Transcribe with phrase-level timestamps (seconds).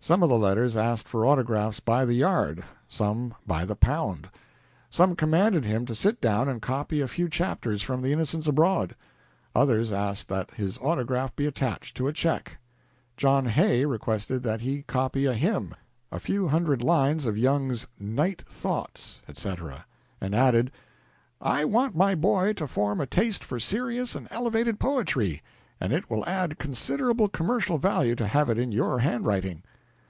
[0.00, 4.30] Some of the letters asked for autographs by the yard, some by the pound.
[4.88, 8.94] Some commanded him to sit down and copy a few chapters from "The Innocents Abroad."
[9.56, 12.58] Others asked that his autograph be attached to a check.
[13.16, 15.74] John Hay requested that he copy a hymn,
[16.12, 19.84] a few hundred lines of Young's "Night Thoughts," etc.,
[20.20, 20.70] and added:
[21.40, 25.42] "I want my boy to form a taste for serious and elevated poetry,
[25.80, 29.64] and it will add considerable commercial value to have it in your handwriting."